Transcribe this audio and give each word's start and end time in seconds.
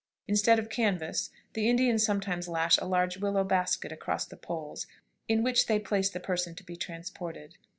Instead 0.27 0.57
of 0.57 0.67
canvas, 0.67 1.29
the 1.53 1.69
Indians 1.69 2.03
sometimes 2.03 2.47
lash 2.47 2.75
a 2.79 2.85
large 2.87 3.17
willow 3.19 3.43
basket 3.43 3.91
across 3.91 4.25
the 4.25 4.35
poles, 4.35 4.87
in 5.27 5.43
which 5.43 5.67
they 5.67 5.79
place 5.79 6.09
the 6.09 6.19
person 6.19 6.55
to 6.55 6.63
be 6.63 6.75
transported. 6.75 7.55